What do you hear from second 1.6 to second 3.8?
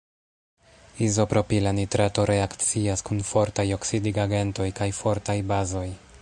nitrato reakcias kun fortaj